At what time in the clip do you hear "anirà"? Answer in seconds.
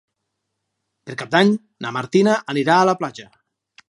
2.55-2.79